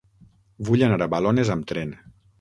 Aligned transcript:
Vull 0.69 0.85
anar 0.87 0.99
a 1.07 1.09
Balones 1.15 1.53
amb 1.57 1.69
tren. 1.73 1.93